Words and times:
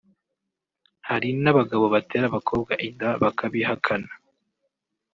hari 1.07 1.29
n’abagabo 1.43 1.85
batera 1.93 2.25
abakobwa 2.27 2.73
inda 2.87 3.09
bakabihakana 3.21 4.11